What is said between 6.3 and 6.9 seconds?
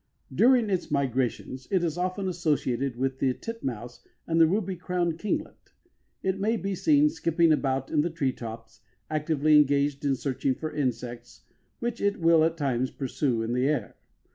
may be